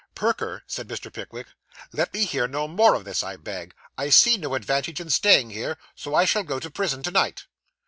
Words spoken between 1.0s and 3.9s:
Pickwick, 'let me hear no more of this, I beg.